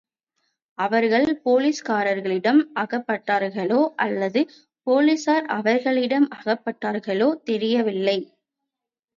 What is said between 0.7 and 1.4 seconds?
அவர்கள்